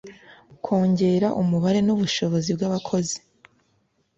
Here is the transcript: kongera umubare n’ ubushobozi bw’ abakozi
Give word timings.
kongera 0.65 1.27
umubare 1.41 1.79
n’ 1.83 1.89
ubushobozi 1.95 2.49
bw’ 2.57 2.61
abakozi 2.67 3.17